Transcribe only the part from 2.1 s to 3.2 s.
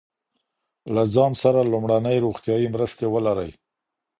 روغتیایی مرستې